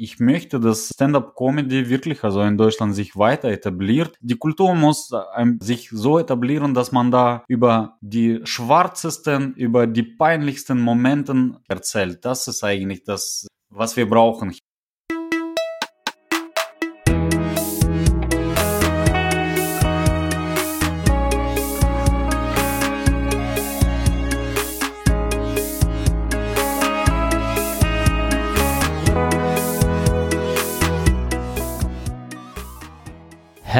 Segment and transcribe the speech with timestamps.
[0.00, 4.16] Ich möchte, dass Stand-up-Comedy wirklich also in Deutschland sich weiter etabliert.
[4.20, 5.10] Die Kultur muss
[5.58, 12.24] sich so etablieren, dass man da über die schwarzesten, über die peinlichsten Momenten erzählt.
[12.24, 14.54] Das ist eigentlich das, was wir brauchen.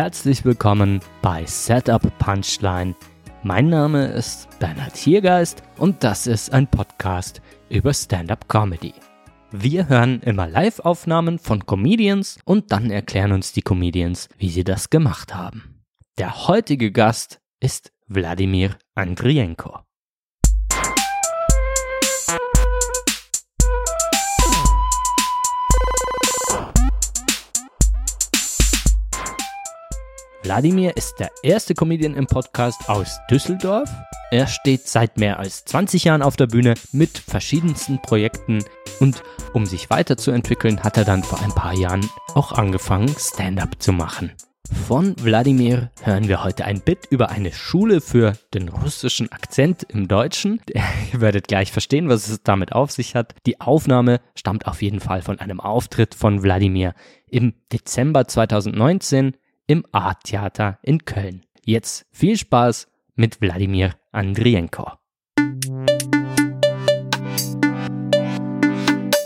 [0.08, 2.94] Herzlich willkommen bei Setup Punchline.
[3.42, 8.94] Mein Name ist Bernhard Hiergeist und das ist ein Podcast über Stand-up Comedy.
[9.50, 14.88] Wir hören immer Live-Aufnahmen von Comedians und dann erklären uns die Comedians, wie sie das
[14.88, 15.84] gemacht haben.
[16.16, 19.80] Der heutige Gast ist Wladimir Andrienko.
[30.48, 33.90] Wladimir ist der erste Comedian im Podcast aus Düsseldorf.
[34.30, 38.64] Er steht seit mehr als 20 Jahren auf der Bühne mit verschiedensten Projekten
[38.98, 43.92] und um sich weiterzuentwickeln, hat er dann vor ein paar Jahren auch angefangen, Stand-up zu
[43.92, 44.32] machen.
[44.86, 50.08] Von Wladimir hören wir heute ein Bit über eine Schule für den russischen Akzent im
[50.08, 50.62] Deutschen.
[51.12, 53.34] Ihr werdet gleich verstehen, was es damit auf sich hat.
[53.44, 56.94] Die Aufnahme stammt auf jeden Fall von einem Auftritt von Wladimir
[57.26, 59.36] im Dezember 2019
[59.68, 61.42] im Art-Theater in Köln.
[61.64, 64.92] Jetzt viel Spaß mit Wladimir Andrienko.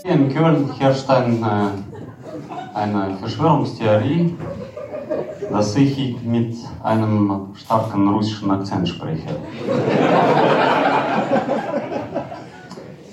[0.04, 4.34] In Köln herrscht ein, äh, eine Verschwörungstheorie,
[5.48, 9.36] dass ich mit einem starken russischen Akzent spreche.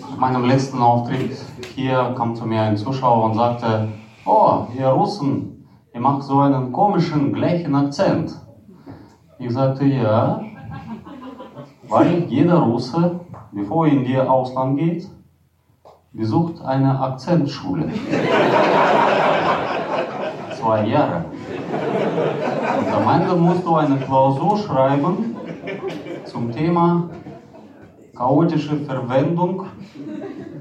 [0.01, 1.37] Nach meinem letzten Auftritt
[1.75, 3.87] hier kam zu mir ein Zuschauer und sagte,
[4.25, 5.58] oh, ihr Russen,
[5.99, 8.33] ihr macht so einen komischen, gleichen Akzent.
[9.37, 10.41] Ich sagte, ja,
[11.89, 13.19] weil jeder Russe,
[13.51, 15.09] bevor er in die Ausland geht,
[16.13, 17.91] besucht eine Akzentschule.
[20.57, 21.25] Zwei Jahre.
[22.79, 25.35] Und am Ende musst du eine Klausur schreiben
[26.23, 27.09] zum Thema
[28.15, 29.65] chaotische Verwendung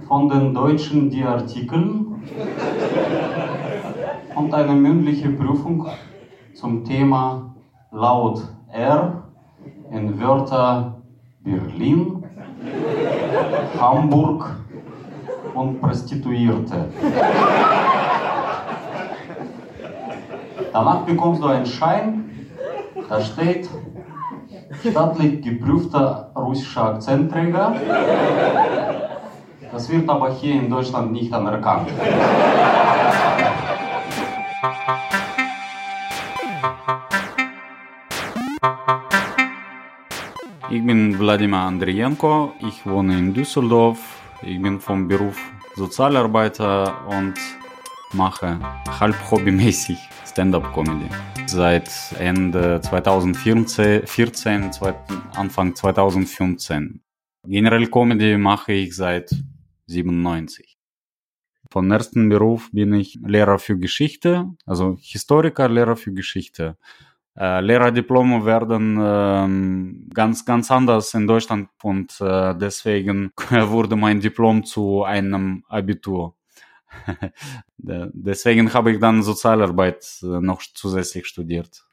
[0.08, 2.24] von den deutschen Die-Artikeln
[4.38, 5.88] und eine mündliche Prüfung
[6.54, 7.54] zum Thema
[7.90, 8.40] laut
[8.72, 9.24] R
[9.90, 11.02] in Wörter
[11.40, 12.22] Berlin,
[13.80, 14.56] Hamburg
[15.54, 16.88] und Prostituierte.
[20.72, 22.30] Danach bekommst du einen Schein,
[23.08, 23.68] da steht
[24.80, 27.74] staatlich geprüfter russischer Akzentträger.
[29.72, 31.88] Das wird aber hier in Deutschland nicht anerkannt.
[40.70, 43.98] Ich bin Wladimir Andrienko, ich wohne in Düsseldorf.
[44.42, 45.40] Ich bin vom Beruf
[45.74, 47.34] Sozialarbeiter und
[48.12, 48.60] mache
[49.00, 49.96] halb hobbymäßig
[50.26, 51.08] Stand-up-Comedy.
[51.46, 54.70] Seit Ende 2014, 14,
[55.34, 57.00] Anfang 2015.
[57.46, 59.30] Generell Comedy mache ich seit
[59.86, 60.76] 97.
[61.70, 66.76] Von ersten Beruf bin ich Lehrer für Geschichte, also Historiker, Lehrer für Geschichte.
[67.38, 74.64] Äh, Lehrerdiplome werden ähm, ganz, ganz anders in Deutschland und äh, deswegen wurde mein Diplom
[74.64, 76.34] zu einem Abitur.
[77.76, 81.84] deswegen habe ich dann Sozialarbeit äh, noch zusätzlich studiert.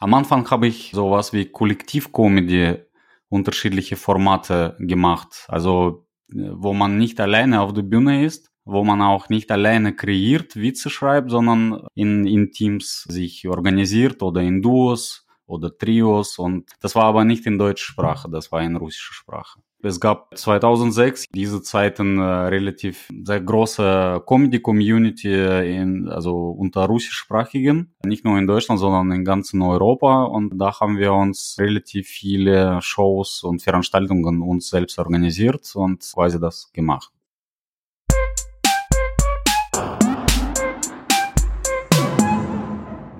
[0.00, 2.76] Am Anfang habe ich sowas wie Kollektivcomedy,
[3.30, 5.46] unterschiedliche Formate gemacht.
[5.48, 9.94] Also, äh, wo man nicht alleine auf der Bühne ist, wo man auch nicht alleine
[9.94, 16.70] kreiert, Witze schreibt, sondern in, in Teams sich organisiert oder in Duos oder Trios und
[16.80, 19.60] das war aber nicht in deutscher Sprache, das war in russischer Sprache.
[19.82, 25.32] Es gab 2006 diese Zeiten äh, relativ sehr große Comedy-Community
[25.76, 30.98] in, also unter russischsprachigen, nicht nur in Deutschland, sondern in ganzen Europa und da haben
[30.98, 37.12] wir uns relativ viele Shows und Veranstaltungen uns selbst organisiert und quasi das gemacht.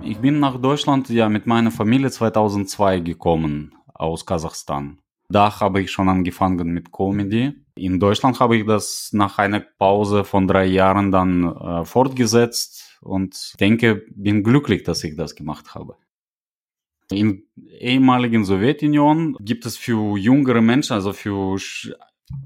[0.09, 5.01] Ich bin nach Deutschland ja mit meiner Familie 2002 gekommen aus Kasachstan.
[5.29, 7.55] Da habe ich schon angefangen mit Comedy.
[7.75, 13.55] In Deutschland habe ich das nach einer Pause von drei Jahren dann äh, fortgesetzt und
[13.59, 15.97] denke, bin glücklich, dass ich das gemacht habe.
[17.11, 21.59] In ehemaligen Sowjetunion gibt es für jüngere Menschen, also für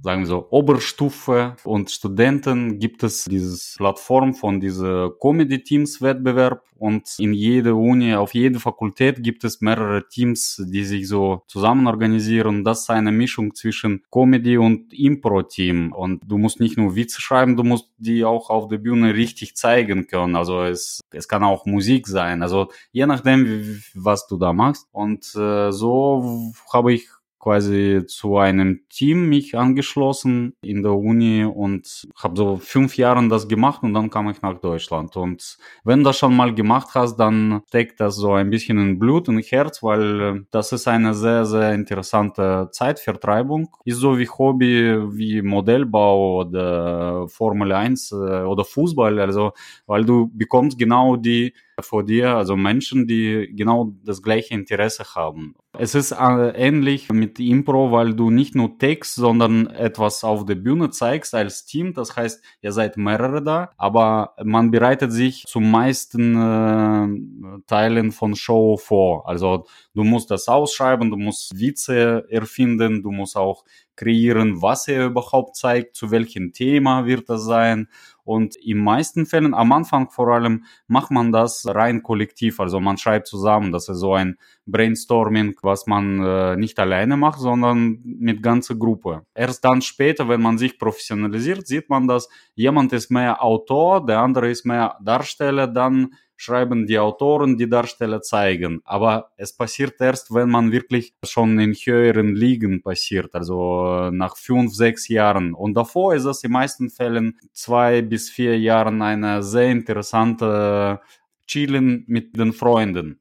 [0.02, 7.34] sagen wir so, Oberstufe und Studenten gibt es dieses Plattform von dieser Comedy-Teams-Wettbewerb und in
[7.34, 12.64] jeder Uni, auf jeder Fakultät gibt es mehrere Teams, die sich so zusammen organisieren.
[12.64, 17.56] Das ist eine Mischung zwischen Comedy und Impro-Team und du musst nicht nur Witze schreiben,
[17.56, 20.36] du musst die auch auf der Bühne richtig zeigen können.
[20.36, 24.88] Also es, es kann auch Musik sein, also je nachdem, was du da machst.
[24.92, 27.08] Und äh, so habe ich
[27.40, 33.48] quasi zu einem Team mich angeschlossen in der Uni und habe so fünf Jahre das
[33.48, 35.16] gemacht und dann kam ich nach Deutschland.
[35.16, 38.98] Und wenn du das schon mal gemacht hast, dann steckt das so ein bisschen in
[38.98, 43.74] Blut und Herz, weil äh, das ist eine sehr, sehr interessante Zeitvertreibung.
[43.84, 49.52] Ist so wie Hobby, wie Modellbau oder Formel 1 äh, oder Fußball, also
[49.86, 55.54] weil du bekommst genau die vor dir, also Menschen, die genau das gleiche Interesse haben.
[55.78, 60.56] Es ist äh, ähnlich mit Impro, weil du nicht nur Text, sondern etwas auf der
[60.56, 61.94] Bühne zeigst als Team.
[61.94, 68.34] Das heißt, ihr seid mehrere da, aber man bereitet sich zum meisten äh, Teilen von
[68.34, 69.28] Show vor.
[69.28, 73.64] Also du musst das ausschreiben, du musst Witze erfinden, du musst auch
[73.94, 77.88] kreieren, was er überhaupt zeigt, zu welchem Thema wird das sein
[78.30, 82.60] und in meisten Fällen, am Anfang vor allem, macht man das rein kollektiv.
[82.60, 83.72] Also man schreibt zusammen.
[83.72, 89.26] Das ist so ein Brainstorming, was man äh, nicht alleine macht, sondern mit ganzer Gruppe.
[89.34, 94.20] Erst dann später, wenn man sich professionalisiert, sieht man, dass jemand ist mehr Autor, der
[94.20, 98.80] andere ist mehr Darsteller, dann schreiben die Autoren, die Darsteller zeigen.
[98.84, 104.72] Aber es passiert erst, wenn man wirklich schon in höheren Ligen passiert, also nach fünf,
[104.74, 105.52] sechs Jahren.
[105.52, 111.00] Und davor ist es in meisten Fällen zwei bis vier Jahren eine sehr interessante
[111.46, 113.19] Chillen mit den Freunden.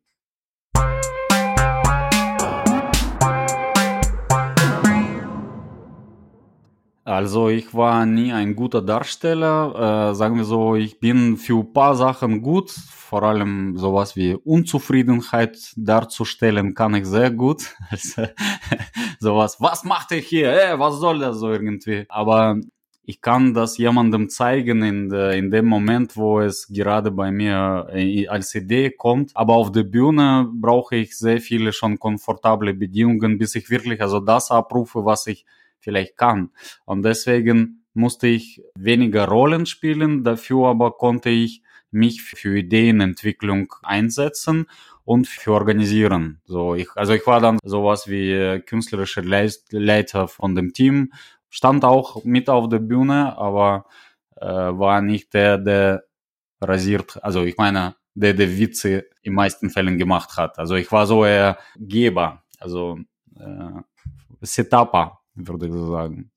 [7.10, 10.12] Also ich war nie ein guter Darsteller.
[10.12, 12.70] Äh, sagen wir so, ich bin für ein paar Sachen gut.
[12.70, 17.76] Vor allem sowas wie Unzufriedenheit darzustellen kann ich sehr gut.
[17.90, 18.28] Also,
[19.20, 20.52] sowas, was macht ihr hier?
[20.52, 22.06] Ey, äh, was soll das so irgendwie?
[22.10, 22.58] Aber
[23.02, 27.88] ich kann das jemandem zeigen in, de, in dem Moment, wo es gerade bei mir
[27.92, 29.36] äh, als Idee kommt.
[29.36, 34.20] Aber auf der Bühne brauche ich sehr viele schon komfortable Bedingungen, bis ich wirklich also
[34.20, 35.48] das abrufe, was ich
[35.80, 36.52] vielleicht kann.
[36.86, 41.62] Und deswegen musste ich weniger Rollen spielen, dafür aber konnte ich
[41.92, 44.68] mich für Ideenentwicklung einsetzen
[45.04, 46.40] und für organisieren.
[46.46, 51.12] So ich, also ich war dann sowas wie äh, künstlerischer Leiter von dem Team,
[51.50, 53.86] stand auch mit auf der Bühne, aber
[54.36, 56.04] äh, war nicht der, der
[56.62, 60.60] rasiert, also ich meine, der der Witze in meisten Fällen gemacht hat.
[60.60, 63.00] Also ich war so eher Geber, also
[63.36, 63.82] äh,
[64.42, 66.32] Setupper würde ich so sagen.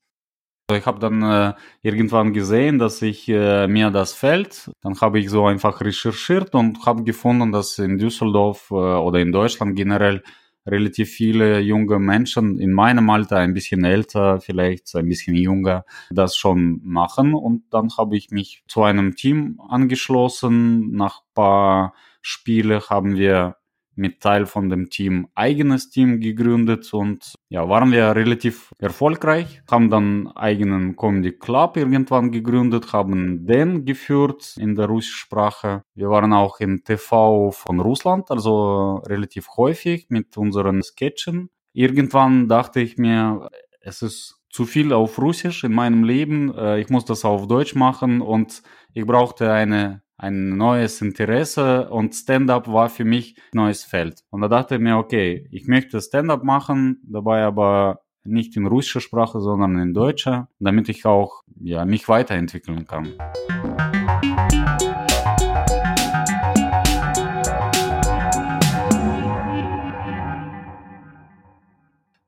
[0.69, 1.53] Also ich habe dann äh,
[1.83, 4.71] irgendwann gesehen, dass ich äh, mir das fällt.
[4.81, 9.33] Dann habe ich so einfach recherchiert und habe gefunden, dass in Düsseldorf äh, oder in
[9.33, 10.23] Deutschland generell
[10.67, 16.37] relativ viele junge Menschen in meinem Alter, ein bisschen älter, vielleicht ein bisschen jünger, das
[16.37, 17.35] schon machen.
[17.35, 20.93] Und dann habe ich mich zu einem Team angeschlossen.
[20.93, 23.57] Nach paar Spiele haben wir
[23.95, 29.91] mit Teil von dem Team eigenes Team gegründet und ja, waren wir relativ erfolgreich, haben
[29.91, 35.83] dann eigenen Comedy Club irgendwann gegründet, haben den geführt in der russischen Sprache.
[35.95, 41.51] Wir waren auch im TV von Russland, also relativ häufig mit unseren Sketchen.
[41.73, 43.49] Irgendwann dachte ich mir,
[43.81, 47.75] es ist zu viel auf Russisch in meinem Leben, äh, ich muss das auf Deutsch
[47.75, 53.83] machen und ich brauchte eine ein neues Interesse und Stand-up war für mich ein neues
[53.83, 54.23] Feld.
[54.31, 59.01] Und da dachte ich mir, okay, ich möchte Stand-up machen, dabei aber nicht in russischer
[59.01, 63.15] Sprache, sondern in deutscher, damit ich auch ja, mich weiterentwickeln kann.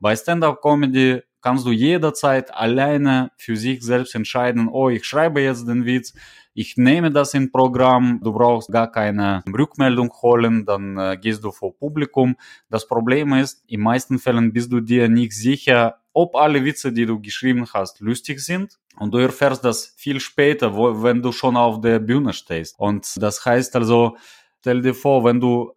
[0.01, 5.85] Bei Stand-up-Comedy kannst du jederzeit alleine für sich selbst entscheiden, oh, ich schreibe jetzt den
[5.85, 6.13] Witz,
[6.55, 11.51] ich nehme das in Programm, du brauchst gar keine Rückmeldung holen, dann äh, gehst du
[11.51, 12.37] vor Publikum.
[12.71, 17.07] Das Problem ist, in meisten Fällen bist du dir nicht sicher, ob alle Witze, die
[17.07, 18.79] du geschrieben hast, lustig sind.
[18.97, 22.79] Und du erfährst das viel später, wo, wenn du schon auf der Bühne stehst.
[22.79, 24.17] Und das heißt also,
[24.61, 25.73] stell dir vor, wenn du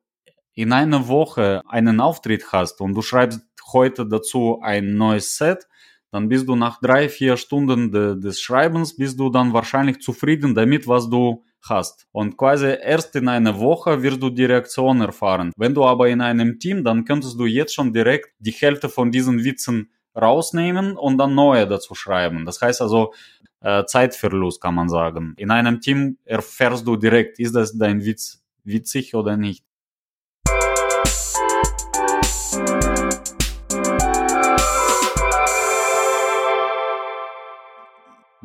[0.53, 3.41] in einer Woche einen Auftritt hast und du schreibst
[3.73, 5.67] heute dazu ein neues Set,
[6.11, 10.55] dann bist du nach drei, vier Stunden de, des Schreibens, bist du dann wahrscheinlich zufrieden
[10.55, 12.07] damit, was du hast.
[12.11, 15.51] Und quasi erst in einer Woche wirst du die Reaktion erfahren.
[15.57, 19.11] Wenn du aber in einem Team, dann könntest du jetzt schon direkt die Hälfte von
[19.11, 22.45] diesen Witzen rausnehmen und dann neue dazu schreiben.
[22.45, 23.13] Das heißt also
[23.61, 25.33] äh, Zeitverlust kann man sagen.
[25.37, 29.63] In einem Team erfährst du direkt, ist das dein Witz witzig oder nicht.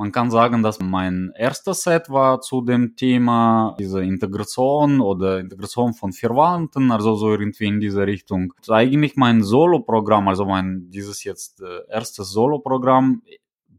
[0.03, 5.95] Man kann sagen, dass mein erster Set war zu dem Thema diese Integration oder Integration
[5.95, 8.53] von Verwandten, also so irgendwie in diese Richtung.
[8.69, 13.23] Eigentlich mein Solo-Programm, also mein dieses jetzt äh, erstes Solo-Programm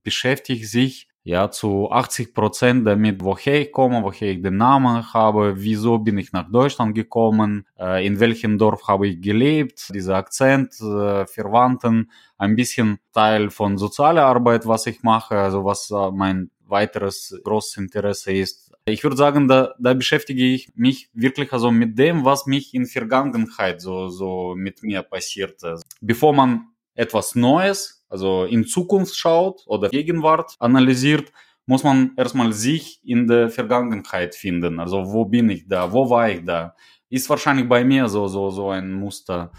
[0.01, 5.53] beschäftigt sich ja, zu 80 Prozent damit, woher ich komme, woher ich den Namen habe,
[5.55, 7.65] wieso bin ich nach Deutschland gekommen,
[8.01, 14.67] in welchem Dorf habe ich gelebt, dieser Akzent, Verwandten, ein bisschen Teil von sozialer Arbeit,
[14.67, 18.71] was ich mache, also was mein weiteres großes Interesse ist.
[18.85, 22.85] Ich würde sagen, da, da beschäftige ich mich wirklich also mit dem, was mich in
[22.85, 25.79] Vergangenheit so, so mit mir passierte.
[26.01, 31.31] Bevor man etwas Neues also in Zukunft schaut oder Gegenwart analysiert,
[31.65, 34.79] muss man erstmal sich in der Vergangenheit finden.
[34.79, 35.91] Also wo bin ich da?
[35.91, 36.75] Wo war ich da?
[37.09, 39.51] Ist wahrscheinlich bei mir so, so, so ein Muster.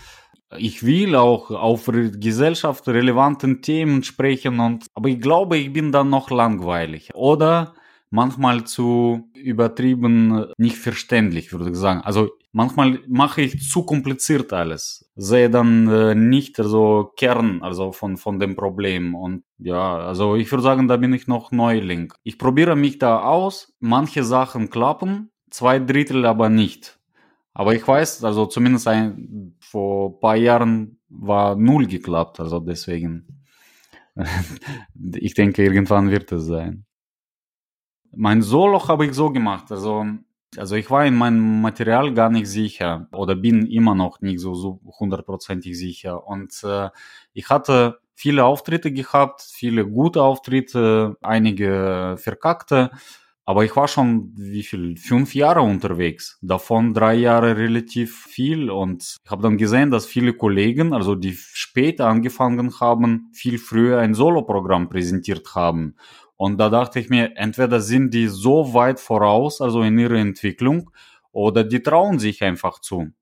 [0.56, 6.10] Ich will auch auf Gesellschaft relevanten Themen sprechen und, aber ich glaube, ich bin dann
[6.10, 7.12] noch langweilig.
[7.12, 7.74] Oder
[8.14, 12.00] manchmal zu übertrieben nicht verständlich, würde ich sagen.
[12.02, 18.16] Also manchmal mache ich zu kompliziert alles, sehe dann äh, nicht so Kern also von,
[18.16, 19.16] von dem Problem.
[19.16, 22.12] Und ja, also ich würde sagen, da bin ich noch Neuling.
[22.22, 27.00] Ich probiere mich da aus, manche Sachen klappen, zwei Drittel aber nicht.
[27.52, 33.44] Aber ich weiß, also zumindest ein, vor ein paar Jahren war null geklappt, also deswegen.
[35.16, 36.86] ich denke, irgendwann wird es sein.
[38.16, 40.04] Mein Solo habe ich so gemacht, also
[40.56, 44.80] also ich war in meinem Material gar nicht sicher oder bin immer noch nicht so
[45.00, 46.26] hundertprozentig sicher.
[46.26, 46.90] Und äh,
[47.32, 52.90] ich hatte viele Auftritte gehabt, viele gute Auftritte, einige verkackte.
[53.46, 56.38] Aber ich war schon, wie viel, fünf Jahre unterwegs.
[56.40, 58.70] Davon drei Jahre relativ viel.
[58.70, 63.98] Und ich habe dann gesehen, dass viele Kollegen, also die später angefangen haben, viel früher
[63.98, 65.96] ein Soloprogramm präsentiert haben.
[66.36, 70.90] Und da dachte ich mir, entweder sind die so weit voraus, also in ihrer Entwicklung,
[71.32, 73.12] oder die trauen sich einfach zu,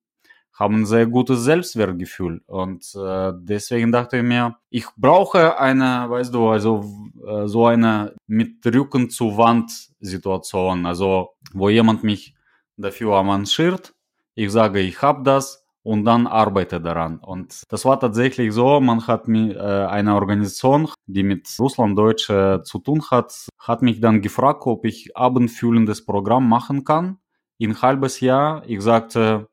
[0.52, 2.42] haben sehr gutes Selbstwertgefühl.
[2.46, 6.84] Und äh, deswegen dachte ich mir, ich brauche eine, weißt du, also
[7.26, 12.34] äh, so eine mit Rücken zu Wand Situation, also wo jemand mich
[12.76, 13.94] dafür avanciert,
[14.34, 17.18] ich sage, ich habe das, und dann arbeite daran.
[17.18, 22.78] Und das war tatsächlich so, man hat mir äh, eine Organisation, die mit Russlanddeutsche zu
[22.78, 27.18] tun hat, hat mich dann gefragt, ob ich abendfüllendes Programm machen kann.
[27.58, 28.62] In halbes Jahr.
[28.66, 29.48] Ich sagte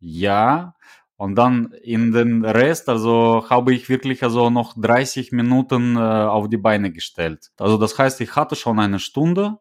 [0.00, 0.74] ja.
[1.16, 6.48] Und dann in den Rest, also habe ich wirklich also noch 30 Minuten äh, auf
[6.48, 7.50] die Beine gestellt.
[7.58, 9.58] Also das heißt, ich hatte schon eine Stunde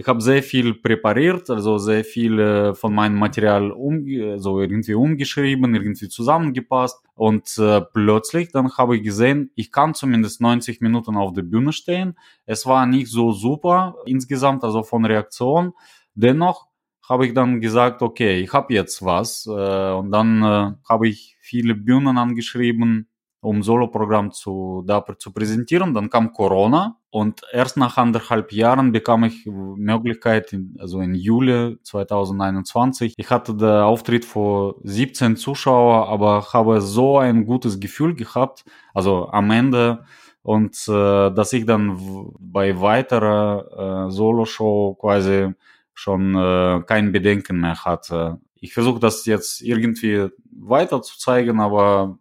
[0.00, 4.06] ich habe sehr viel präpariert, also sehr viel äh, von meinem Material um,
[4.38, 7.04] so irgendwie umgeschrieben, irgendwie zusammengepasst.
[7.16, 11.72] Und äh, plötzlich dann habe ich gesehen, ich kann zumindest 90 Minuten auf der Bühne
[11.72, 12.16] stehen.
[12.46, 15.72] Es war nicht so super insgesamt, also von Reaktion.
[16.14, 16.68] Dennoch
[17.08, 19.46] habe ich dann gesagt, okay, ich habe jetzt was.
[19.46, 23.07] Äh, und dann äh, habe ich viele Bühnen angeschrieben,
[23.40, 25.94] um Soloprogramm zu, da zu präsentieren.
[25.94, 33.14] Dann kam Corona und erst nach anderthalb Jahren bekam ich Möglichkeit, also in Juli 2021.
[33.16, 39.28] Ich hatte den Auftritt vor 17 Zuschauer, aber habe so ein gutes Gefühl gehabt, also
[39.30, 40.04] am Ende
[40.42, 45.52] und äh, dass ich dann bei weiterer äh, Solo-Show quasi
[45.94, 48.40] schon äh, kein Bedenken mehr hatte.
[48.54, 52.18] Ich versuche das jetzt irgendwie weiter zu zeigen, aber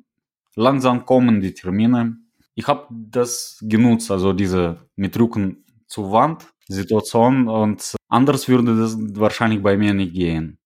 [0.57, 2.17] langsam kommen die Termine.
[2.55, 8.97] Ich habe das genutzt, also diese mit Rücken zur Wand Situation und anders würde das
[8.97, 10.57] wahrscheinlich bei mir nicht gehen.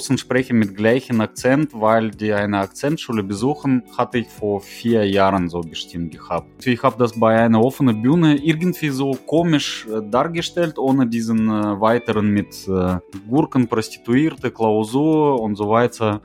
[0.00, 5.50] Russen sprechen mit gleichem Akzent, weil die eine Akzentschule besuchen, hatte ich vor vier Jahren
[5.50, 6.66] so bestimmt gehabt.
[6.66, 11.78] Ich habe das bei einer offenen Bühne irgendwie so komisch äh, dargestellt, ohne diesen äh,
[11.78, 12.96] weiteren mit äh,
[13.28, 16.22] Gurken, Prostituierte, Klausur und so weiter.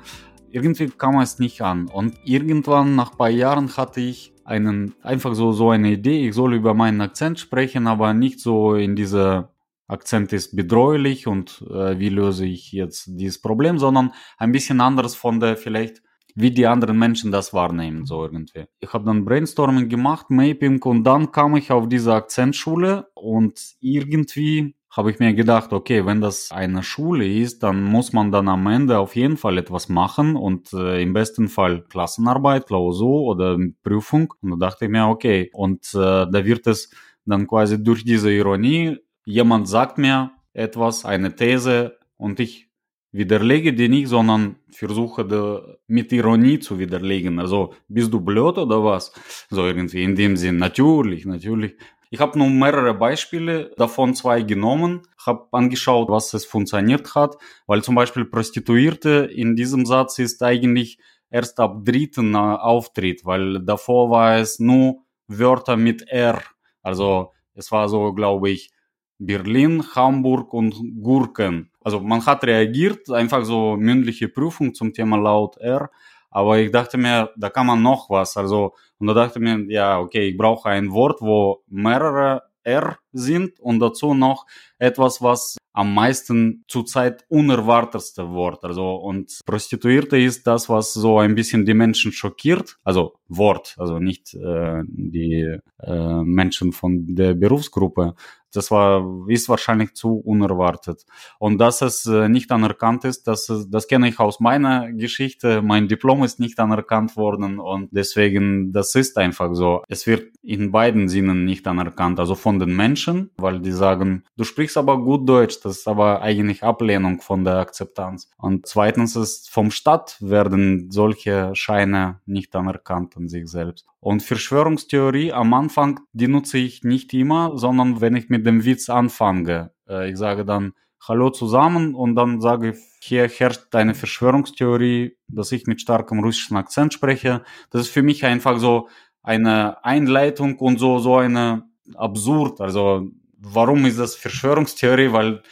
[0.52, 1.90] Irgendwie kam es nicht an.
[1.90, 6.34] Und irgendwann nach ein paar Jahren hatte ich einen, einfach so, so eine Idee, ich
[6.34, 9.50] soll über meinen Akzent sprechen, aber nicht so in dieser
[9.88, 15.16] Akzent ist bedrohlich und äh, wie löse ich jetzt dieses Problem, sondern ein bisschen anderes
[15.16, 16.02] von der vielleicht
[16.36, 18.66] wie die anderen Menschen das wahrnehmen, so irgendwie.
[18.82, 24.76] Ich habe dann Brainstorming gemacht, Mapping und dann kam ich auf diese Akzentschule und irgendwie
[24.96, 28.66] habe ich mir gedacht, okay, wenn das eine Schule ist, dann muss man dann am
[28.68, 34.34] Ende auf jeden Fall etwas machen und äh, im besten Fall Klassenarbeit, Klausur oder Prüfung.
[34.42, 36.90] Und da dachte ich mir, okay, und äh, da wird es
[37.26, 42.70] dann quasi durch diese Ironie, jemand sagt mir etwas, eine These und ich
[43.12, 47.40] widerlege die nicht, sondern versuche de, mit Ironie zu widerlegen.
[47.40, 49.14] Also, bist du blöd oder was?
[49.50, 50.58] So irgendwie in dem Sinn.
[50.58, 51.76] Natürlich, natürlich.
[52.12, 57.36] Ich habe nur mehrere Beispiele, davon zwei genommen, habe angeschaut, was es funktioniert hat,
[57.68, 64.10] weil zum Beispiel Prostituierte in diesem Satz ist eigentlich erst ab dritten Auftritt, weil davor
[64.12, 66.42] war es nur Wörter mit R.
[66.84, 68.72] Also es war so, glaube ich,
[69.18, 71.70] Berlin, Hamburg und Gurken.
[71.84, 75.90] Also man hat reagiert, einfach so mündliche Prüfung zum Thema laut R.
[76.36, 78.36] Aber ich dachte mir, da kann man noch was.
[78.36, 83.58] Also, und da dachte mir, ja, okay, ich brauche ein Wort, wo mehrere R sind
[83.62, 84.46] und dazu noch
[84.78, 88.66] etwas, was am meisten zurzeit unerwartetste Wort.
[88.66, 92.78] Also, und Prostituierte ist das, was so ein bisschen die Menschen schockiert.
[92.84, 98.16] Also, Wort, also nicht äh, die äh, Menschen von der Berufsgruppe.
[98.56, 101.06] Das war, ist wahrscheinlich zu unerwartet.
[101.40, 105.62] Und dass es äh, nicht anerkannt ist, das, das kenne ich aus meiner Geschichte.
[105.62, 109.84] Mein Diplom ist nicht anerkannt worden und deswegen, das ist einfach so.
[109.88, 112.20] Es wird in beiden Sinnen nicht anerkannt.
[112.20, 115.60] Also von den Menschen, weil die sagen, du sprichst aber gut Deutsch.
[115.64, 118.30] Das ist aber eigentlich Ablehnung von der Akzeptanz.
[118.38, 123.88] Und zweitens ist vom Staat werden solche Scheine nicht anerkannt an sich selbst.
[124.00, 128.90] Und Verschwörungstheorie am Anfang, die nutze ich nicht immer, sondern wenn ich mit dem Witz
[128.90, 129.72] anfange.
[129.90, 130.74] Äh, ich sage dann
[131.08, 136.58] Hallo zusammen und dann sage ich, hier herrscht eine Verschwörungstheorie, dass ich mit starkem russischen
[136.58, 137.44] Akzent spreche.
[137.70, 138.90] Das ist für mich einfach so
[139.22, 142.62] eine Einleitung und so, so eine absurd.
[142.62, 145.12] Also warum ist das Verschwörungstheorie?
[145.12, 145.44] Weil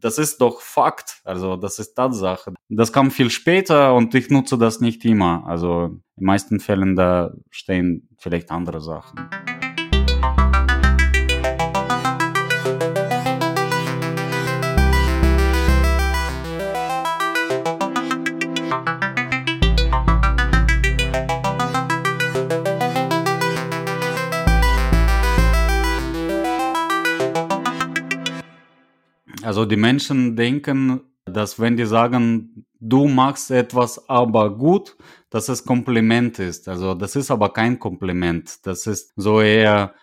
[0.00, 2.52] das ist doch Fakt, also das ist Tatsache.
[2.68, 5.44] Das kam viel später und ich nutze das nicht immer.
[5.46, 9.30] Also in meisten Fällen da stehen vielleicht andere Sachen.
[29.54, 34.96] Also die Menschen denken, dass wenn die sagen, du machst etwas aber gut,
[35.30, 36.66] dass es Kompliment ist.
[36.66, 38.66] Also das ist aber kein Kompliment.
[38.66, 39.94] Das ist so eher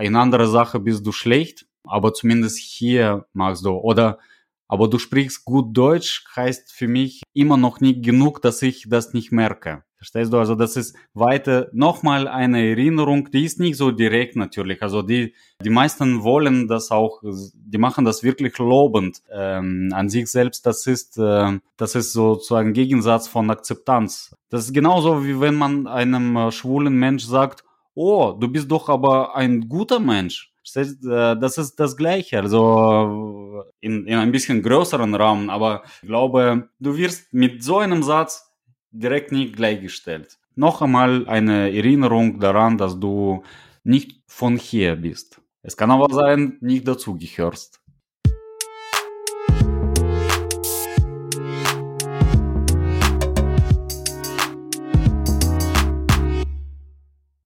[0.00, 3.72] in anderer Sache bist du schlecht, aber zumindest hier machst du.
[3.72, 4.20] Oder
[4.68, 9.12] aber du sprichst gut Deutsch, heißt für mich immer noch nicht genug, dass ich das
[9.12, 9.84] nicht merke.
[10.04, 10.38] Verstehst du?
[10.38, 14.82] Also das ist weiter nochmal eine Erinnerung, die ist nicht so direkt natürlich.
[14.82, 15.32] Also die,
[15.64, 20.66] die meisten wollen das auch, die machen das wirklich lobend ähm, an sich selbst.
[20.66, 24.36] Das ist, äh, das ist sozusagen Gegensatz von Akzeptanz.
[24.50, 27.64] Das ist genauso wie wenn man einem äh, schwulen Mensch sagt,
[27.94, 30.52] oh, du bist doch aber ein guter Mensch.
[30.76, 36.68] Äh, das ist das Gleiche, also in, in ein bisschen größeren Rahmen, aber ich glaube,
[36.78, 38.53] du wirst mit so einem Satz
[38.94, 40.38] direkt nicht gleichgestellt.
[40.54, 43.42] Noch einmal eine Erinnerung daran, dass du
[43.82, 45.40] nicht von hier bist.
[45.62, 47.80] Es kann aber sein, nicht dazugehörst.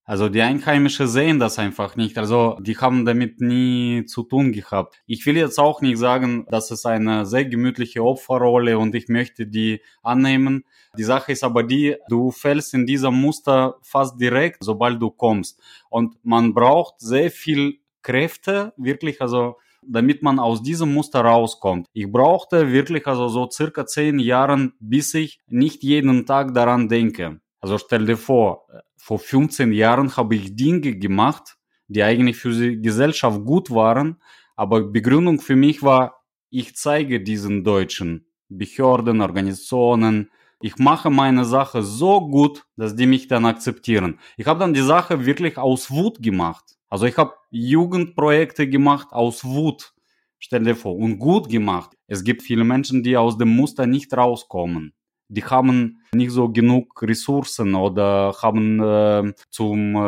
[0.09, 2.16] Also die Einheimische sehen das einfach nicht.
[2.16, 4.99] Also die haben damit nie zu tun gehabt.
[5.05, 9.47] Ich will jetzt auch nicht sagen, dass es eine sehr gemütliche Opferrolle und ich möchte
[9.47, 10.64] die annehmen.
[10.97, 15.61] Die Sache ist aber die, du fällst in dieser Muster fast direkt, sobald du kommst.
[15.90, 21.87] Und man braucht sehr viel Kräfte, wirklich, also damit man aus diesem Muster rauskommt.
[21.92, 27.40] Ich brauchte wirklich also so circa zehn Jahren, bis ich nicht jeden Tag daran denke.
[27.61, 28.66] Also stell dir vor,
[28.97, 31.57] vor 15 Jahren habe ich Dinge gemacht,
[31.88, 34.21] die eigentlich für die Gesellschaft gut waren,
[34.55, 41.83] aber Begründung für mich war, ich zeige diesen Deutschen, Behörden, Organisationen, ich mache meine Sache
[41.83, 44.18] so gut, dass die mich dann akzeptieren.
[44.37, 46.64] Ich habe dann die Sache wirklich aus Wut gemacht.
[46.88, 49.94] Also ich habe Jugendprojekte gemacht aus Wut.
[50.40, 51.97] Stell dir vor, und gut gemacht.
[52.07, 54.94] Es gibt viele Menschen, die aus dem Muster nicht rauskommen
[55.29, 59.99] die haben nicht so genug Ressourcen oder haben äh, zum äh,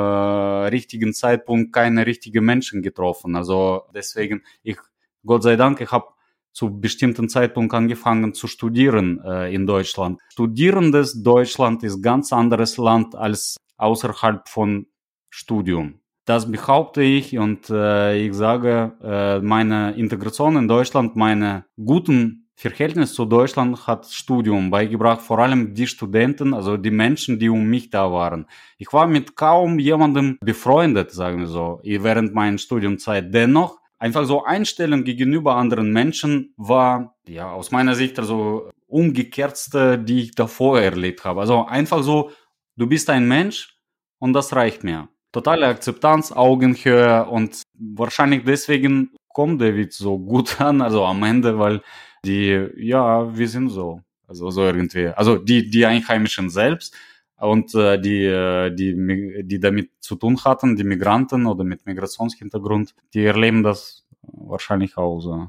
[0.69, 3.37] richtigen Zeitpunkt keine richtigen Menschen getroffen.
[3.37, 4.79] Also deswegen, ich
[5.25, 6.07] Gott sei Dank, ich habe
[6.53, 10.21] zu bestimmten Zeitpunkt angefangen zu studieren äh, in Deutschland.
[10.31, 14.87] Studierendes Deutschland ist ganz anderes Land als außerhalb von
[15.29, 16.01] Studium.
[16.25, 23.15] Das behaupte ich und äh, ich sage, äh, meine Integration in Deutschland, meine guten Verhältnis
[23.15, 27.89] zu Deutschland hat Studium beigebracht, vor allem die Studenten, also die Menschen, die um mich
[27.89, 28.45] da waren.
[28.77, 33.33] Ich war mit kaum jemandem befreundet, sagen wir so, während meiner Studiumzeit.
[33.33, 40.25] Dennoch, einfach so Einstellung gegenüber anderen Menschen war, ja, aus meiner Sicht also umgekehrtste, die
[40.25, 41.41] ich davor erlebt habe.
[41.41, 42.31] Also einfach so,
[42.77, 43.75] du bist ein Mensch
[44.19, 45.09] und das reicht mir.
[45.33, 51.81] Totale Akzeptanz, Augenhöhe und wahrscheinlich deswegen kommt Witz so gut an, also am Ende, weil
[52.25, 54.03] die, ja, wir sind so.
[54.27, 55.09] Also so irgendwie.
[55.09, 56.95] Also die, die Einheimischen selbst
[57.39, 62.95] und äh, die, äh, die, die damit zu tun hatten, die Migranten oder mit Migrationshintergrund,
[63.15, 65.49] die erleben das wahrscheinlich auch so.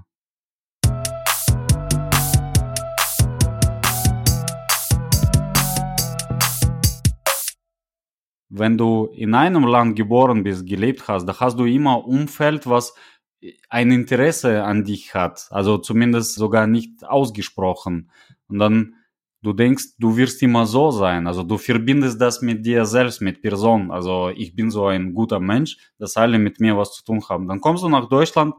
[8.53, 12.93] Wenn du in einem Land geboren bist, gelebt hast, da hast du immer Umfeld, was
[13.69, 18.11] ein Interesse an dich hat, also zumindest sogar nicht ausgesprochen.
[18.47, 18.95] Und dann
[19.41, 21.27] du denkst, du wirst immer so sein.
[21.27, 23.91] Also du verbindest das mit dir selbst, mit Person.
[23.91, 27.47] Also ich bin so ein guter Mensch, dass alle mit mir was zu tun haben.
[27.47, 28.53] Dann kommst du nach Deutschland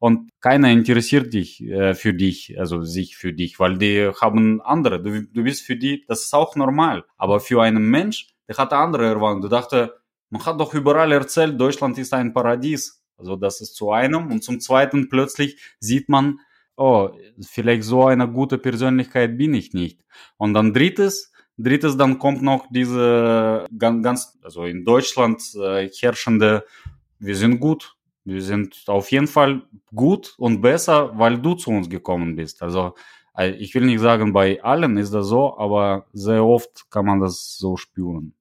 [0.00, 5.02] und keiner interessiert dich äh, für dich, also sich für dich, weil die haben andere.
[5.02, 7.04] Du, du bist für die, das ist auch normal.
[7.16, 9.42] Aber für einen Mensch, der hat andere Erwartungen.
[9.42, 9.94] Du dachte,
[10.30, 12.97] man hat doch überall erzählt, Deutschland ist ein Paradies.
[13.18, 14.30] Also das ist zu einem.
[14.30, 16.38] Und zum Zweiten plötzlich sieht man,
[16.76, 20.00] oh, vielleicht so eine gute Persönlichkeit bin ich nicht.
[20.36, 26.64] Und dann drittes, drittes, dann kommt noch diese ganz, also in Deutschland äh, herrschende,
[27.18, 29.62] wir sind gut, wir sind auf jeden Fall
[29.94, 32.62] gut und besser, weil du zu uns gekommen bist.
[32.62, 32.94] Also
[33.36, 37.20] äh, ich will nicht sagen, bei allen ist das so, aber sehr oft kann man
[37.20, 38.34] das so spüren.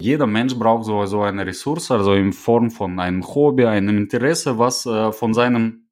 [0.00, 4.58] Jeder Mensch braucht so, so eine Ressource, also in Form von einem Hobby, einem Interesse,
[4.58, 5.86] was äh, von seinem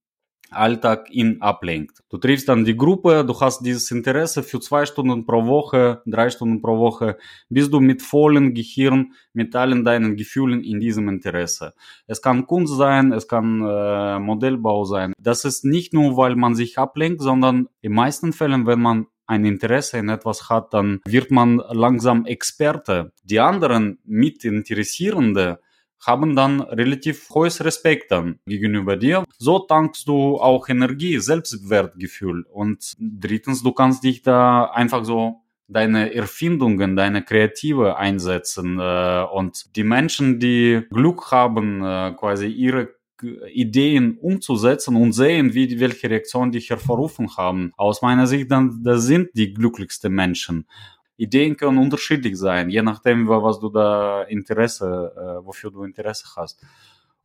[0.51, 2.03] Alltag ihn ablenkt.
[2.09, 6.31] Du triffst dann die Gruppe, du hast dieses Interesse für zwei Stunden pro Woche, drei
[6.31, 7.17] Stunden pro Woche,
[7.49, 11.75] bist du mit vollem Gehirn, mit allen deinen Gefühlen in diesem Interesse.
[12.07, 15.13] Es kann Kunst sein, es kann äh, Modellbau sein.
[15.19, 19.45] Das ist nicht nur, weil man sich ablenkt, sondern in meisten Fällen, wenn man ein
[19.45, 23.13] Interesse in etwas hat, dann wird man langsam Experte.
[23.23, 25.61] Die anderen Mitinteressierende
[26.07, 29.25] haben dann relativ hohes Respekt dann gegenüber dir.
[29.39, 32.45] So tankst du auch Energie, Selbstwertgefühl.
[32.51, 38.79] Und drittens, du kannst dich da einfach so deine Erfindungen, deine Kreative einsetzen.
[38.79, 45.79] Äh, und die Menschen, die Glück haben, äh, quasi ihre Ideen umzusetzen und sehen, wie
[45.81, 47.73] welche Reaktion die hervorrufen haben.
[47.77, 50.67] Aus meiner Sicht, dann, das sind die glücklichsten Menschen.
[51.17, 56.61] Ideen können unterschiedlich sein, je nachdem, was du da Interesse, äh, wofür du Interesse hast.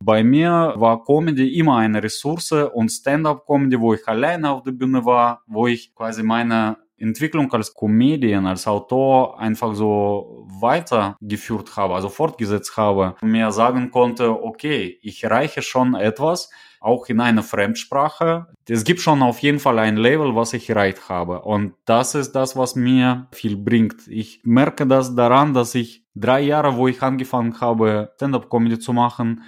[0.02, 5.04] Bei mir war Comedy immer eine Ressource und Stand-up-Comedy, wo ich alleine auf der Bühne
[5.04, 12.08] war, wo ich quasi meine Entwicklung als Comedian, als Autor einfach so weitergeführt habe, also
[12.08, 18.46] fortgesetzt habe, mir sagen konnte, okay, ich erreiche schon etwas, auch in einer Fremdsprache.
[18.66, 21.42] Es gibt schon auf jeden Fall ein Level, was ich erreicht habe.
[21.42, 24.08] Und das ist das, was mir viel bringt.
[24.08, 29.42] Ich merke das daran, dass ich drei Jahre, wo ich angefangen habe, Stand-up-Comedy zu machen,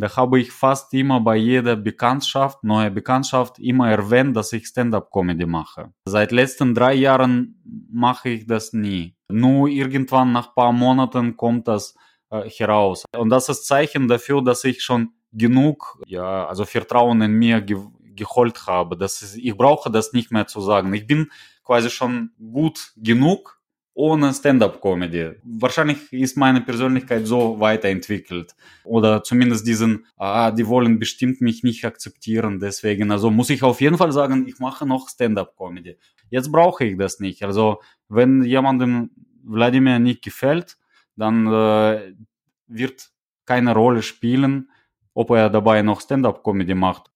[0.00, 5.44] da habe ich fast immer bei jeder Bekanntschaft, neue Bekanntschaft, immer erwähnt, dass ich Stand-up-Comedy
[5.44, 5.92] mache.
[6.04, 9.16] Seit letzten drei Jahren mache ich das nie.
[9.28, 11.96] Nur irgendwann nach paar Monaten kommt das
[12.30, 13.04] äh, heraus.
[13.16, 17.78] Und das ist Zeichen dafür, dass ich schon genug, ja, also Vertrauen in mir ge
[18.14, 18.96] geholt habe.
[18.96, 20.92] Das ist, ich brauche das nicht mehr zu sagen.
[20.92, 21.30] Ich bin
[21.62, 23.57] quasi schon gut genug,
[23.98, 25.40] ohne Stand-up-Comedy.
[25.42, 28.54] Wahrscheinlich ist meine Persönlichkeit so weiterentwickelt.
[28.84, 33.10] Oder zumindest diesen, ah, die wollen bestimmt mich nicht akzeptieren, deswegen.
[33.10, 35.96] Also muss ich auf jeden Fall sagen, ich mache noch Stand-up-Comedy.
[36.30, 37.42] Jetzt brauche ich das nicht.
[37.42, 39.10] Also wenn jemandem
[39.42, 40.78] Wladimir nicht gefällt,
[41.16, 42.14] dann äh,
[42.68, 43.10] wird
[43.46, 44.70] keine Rolle spielen,
[45.12, 47.10] ob er dabei noch Stand-up-Comedy macht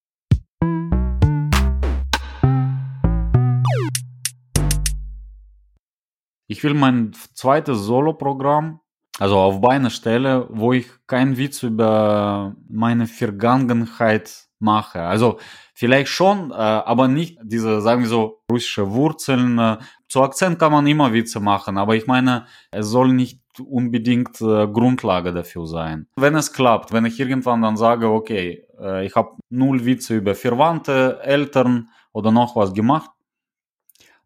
[6.52, 8.80] Ich will mein zweites Solo-Programm,
[9.18, 15.00] also auf Beine stelle, wo ich keinen Witz über meine Vergangenheit mache.
[15.00, 15.38] Also
[15.72, 19.58] vielleicht schon, äh, aber nicht diese, sagen wir so, russische Wurzeln.
[19.58, 24.38] Äh, zu Akzent kann man immer Witze machen, aber ich meine, es soll nicht unbedingt
[24.42, 26.06] äh, Grundlage dafür sein.
[26.16, 30.34] Wenn es klappt, wenn ich irgendwann dann sage, okay, äh, ich habe null Witze über
[30.34, 33.10] Verwandte, Eltern oder noch was gemacht,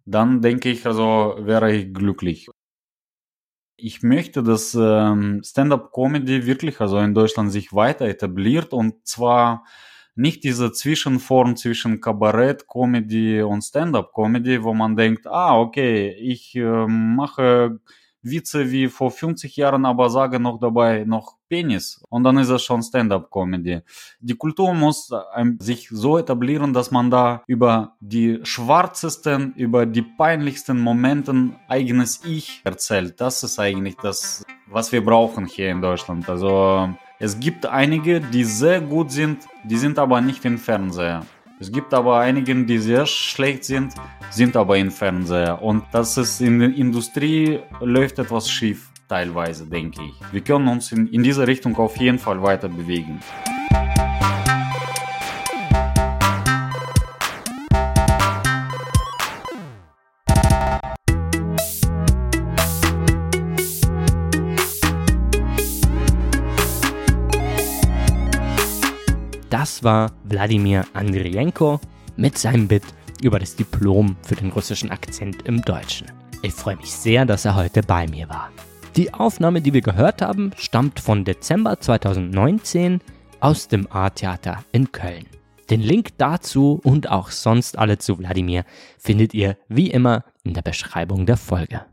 [0.07, 2.49] dann denke ich, also wäre ich glücklich.
[3.79, 9.65] Ich möchte, dass ähm, Stand-up-Comedy wirklich also in Deutschland sich weiter etabliert und zwar
[10.15, 16.87] nicht diese Zwischenform zwischen Kabarett, Comedy und Stand-up-Comedy, wo man denkt, ah, okay, ich äh,
[16.87, 17.81] mache
[18.31, 22.03] Witze wie vor 50 Jahren, aber sage noch dabei noch Penis.
[22.09, 23.81] Und dann ist es schon Stand-up-Comedy.
[24.21, 25.13] Die Kultur muss
[25.59, 32.63] sich so etablieren, dass man da über die schwarzesten, über die peinlichsten Momenten eigenes Ich
[32.65, 33.21] erzählt.
[33.21, 36.29] Das ist eigentlich das, was wir brauchen hier in Deutschland.
[36.29, 41.25] Also es gibt einige, die sehr gut sind, die sind aber nicht im Fernseher.
[41.59, 43.95] Es gibt aber einige, die sehr schlecht sind,
[44.31, 45.63] sind aber im Fernseher.
[45.63, 50.33] Und das ist in der Industrie läuft etwas schief, teilweise, denke ich.
[50.33, 53.21] Wir können uns in, in diese Richtung auf jeden Fall weiter bewegen.
[69.83, 71.81] War Wladimir Andrienko
[72.17, 72.85] mit seinem Bit
[73.23, 76.07] über das Diplom für den russischen Akzent im Deutschen.
[76.43, 78.51] Ich freue mich sehr, dass er heute bei mir war.
[78.97, 83.01] Die Aufnahme, die wir gehört haben, stammt von Dezember 2019
[83.41, 85.27] aus dem A-Theater in Köln.
[85.71, 88.65] Den Link dazu und auch sonst alle zu Wladimir
[88.99, 91.85] findet ihr wie immer in der Beschreibung der Folge.